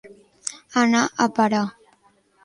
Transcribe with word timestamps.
Anar 0.83 1.01
a 1.25 1.27
parar. 1.39 1.61